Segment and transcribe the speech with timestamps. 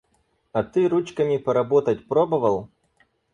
[0.51, 2.71] А ты ручками поработать пробовал?